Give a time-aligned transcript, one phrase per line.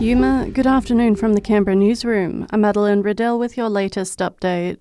[0.00, 2.46] Yuma, good afternoon from the Canberra newsroom.
[2.50, 4.78] I'm Madeline Riddell with your latest update.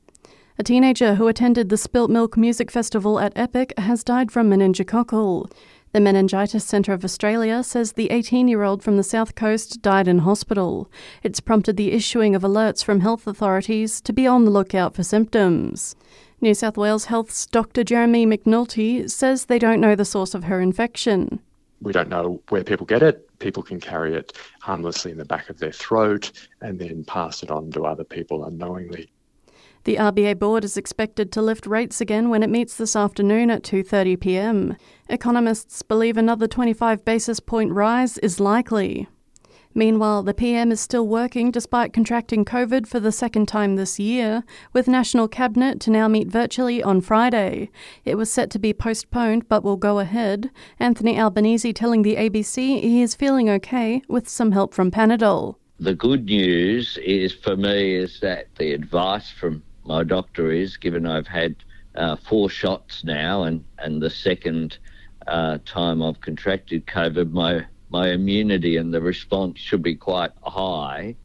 [0.58, 5.52] A teenager who attended the Spilt Milk Music Festival at Epic has died from meningococcal.
[5.92, 10.08] The Meningitis Centre of Australia says the 18 year old from the South Coast died
[10.08, 10.90] in hospital.
[11.24, 15.04] It's prompted the issuing of alerts from health authorities to be on the lookout for
[15.04, 15.96] symptoms.
[16.42, 17.84] New South Wales Health's Dr.
[17.84, 21.42] Jeremy McAnulty says they don't know the source of her infection.
[21.82, 23.28] We don't know where people get it.
[23.40, 27.52] People can carry it harmlessly in the back of their throat and then pass it
[27.52, 29.12] on to other people unknowingly.
[29.86, 33.64] The RBA board is expected to lift rates again when it meets this afternoon at
[33.64, 34.76] 2:30 p.m.
[35.08, 39.08] Economists believe another 25 basis point rise is likely.
[39.76, 44.44] Meanwhile, the PM is still working despite contracting COVID for the second time this year,
[44.74, 47.70] with National Cabinet to now meet virtually on Friday.
[48.04, 50.50] It was set to be postponed but will go ahead.
[50.80, 55.56] Anthony Albanese telling the ABC he is feeling okay with some help from Panadol.
[55.80, 61.06] The good news is for me is that the advice from my doctor is, given
[61.06, 61.56] I've had
[61.94, 64.80] uh, four shots now and, and the second
[65.28, 71.16] uh, time I've contracted COVID, my my immunity and the response should be quite high.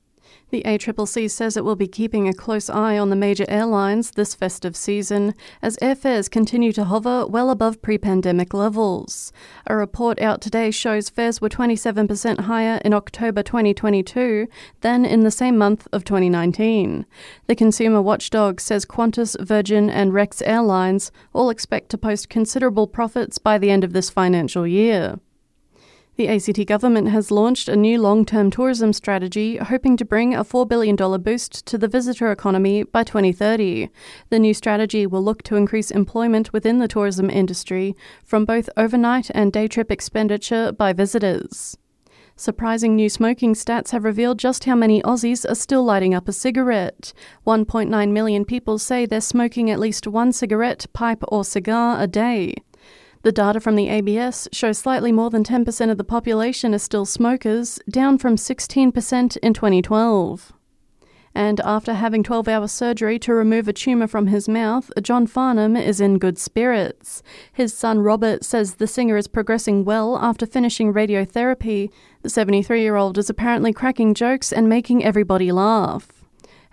[0.55, 4.37] The ACCC says it will be keeping a close eye on the major airlines this
[4.37, 9.33] festive season as airfares continue to hover well above pre pandemic levels.
[9.67, 14.47] A report out today shows fares were 27% higher in October 2022
[14.81, 17.05] than in the same month of 2019.
[17.49, 23.39] The consumer watchdog says Qantas, Virgin, and Rex Airlines all expect to post considerable profits
[23.39, 25.19] by the end of this financial year.
[26.17, 30.45] The ACT government has launched a new long term tourism strategy hoping to bring a
[30.45, 33.89] $4 billion boost to the visitor economy by 2030.
[34.31, 39.29] The new strategy will look to increase employment within the tourism industry from both overnight
[39.35, 41.77] and day trip expenditure by visitors.
[42.37, 46.33] Surprising new smoking stats have revealed just how many Aussies are still lighting up a
[46.33, 47.13] cigarette.
[47.45, 52.55] 1.9 million people say they're smoking at least one cigarette, pipe, or cigar a day.
[53.25, 57.07] The data from the ABS shows slightly more than 10% of the population are still
[57.07, 60.53] smokers, down from 16% in 2012.
[61.35, 65.75] And after having 12 hour surgery to remove a tumour from his mouth, John Farnham
[65.75, 67.23] is in good spirits.
[67.51, 71.91] His son Robert says the singer is progressing well after finishing radiotherapy.
[72.21, 76.09] The 73 year old is apparently cracking jokes and making everybody laugh.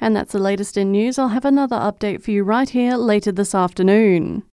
[0.02, 1.18] And that's the latest in news.
[1.18, 4.44] I'll have another update for you right here later this afternoon.